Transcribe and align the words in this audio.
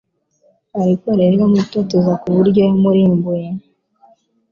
Ariko 0.81 1.05
rero 1.19 1.33
iramutoteza 1.37 2.13
ku 2.21 2.27
buryo 2.35 2.59
yamurimbuye 2.67 3.47